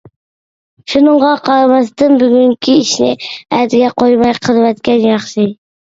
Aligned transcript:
شۇنىڭغا 0.93 1.33
قارىماستىن 1.49 2.17
بۈگۈنكى 2.23 2.77
ئىشنى 2.85 3.11
ئەتىگە 3.59 3.93
قويماي 4.03 4.37
قىلىۋەتكەن 4.49 5.07
ياخشى. 5.11 5.51